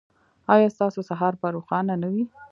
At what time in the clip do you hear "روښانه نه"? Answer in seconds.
1.55-2.07